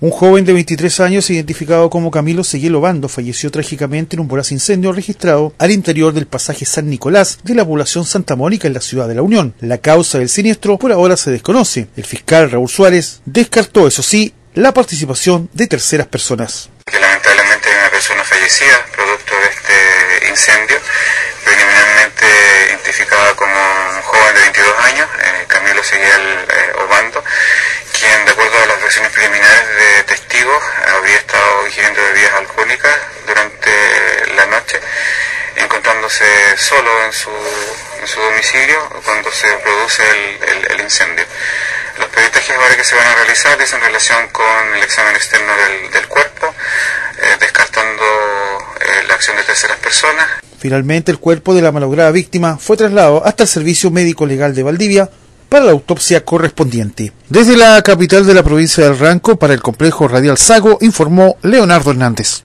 [0.00, 4.52] Un joven de 23 años, identificado como Camilo Seguelo Bando, falleció trágicamente en un voraz
[4.52, 8.80] incendio registrado al interior del pasaje San Nicolás de la población Santa Mónica en la
[8.80, 9.54] ciudad de la Unión.
[9.58, 11.88] La causa del siniestro por ahora se desconoce.
[11.96, 16.70] El fiscal Raúl Suárez descartó, eso sí, la participación de terceras personas.
[16.92, 20.76] Lamentablemente hay una persona fallecida producto de este incendio,
[21.44, 22.26] preliminarmente
[22.70, 27.24] identificada como un joven de 22 años, eh, Camilo Seguelo eh, Obando,
[27.98, 33.70] quien de acuerdo a las versiones preliminares de testigos habría estado ingiriendo bebidas alcohólicas durante
[34.34, 34.80] la noche,
[35.56, 36.24] encontrándose
[36.56, 37.30] solo en su,
[38.00, 41.24] en su domicilio cuando se produce el, el, incendio.
[41.98, 45.90] Los peritajes que se van a realizar es en relación con el examen externo del,
[45.90, 46.54] del cuerpo,
[47.20, 48.04] eh, descartando
[48.80, 50.26] eh, la acción de terceras personas.
[50.58, 54.62] Finalmente, el cuerpo de la malograda víctima fue trasladado hasta el Servicio Médico Legal de
[54.62, 55.10] Valdivia
[55.48, 57.12] para la autopsia correspondiente.
[57.28, 61.90] Desde la capital de la provincia del Ranco para el complejo radial Sago informó Leonardo
[61.90, 62.36] Hernández.